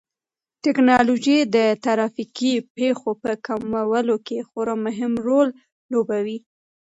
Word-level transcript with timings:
ټیکنالوژي 0.63 1.37
د 1.55 1.57
ترافیکي 1.85 2.53
پېښو 2.75 3.09
په 3.21 3.31
کمولو 3.45 4.15
کې 4.27 4.37
خورا 4.47 4.75
مهم 4.85 5.13
رول 5.27 5.47
لوبوي. 5.91 6.37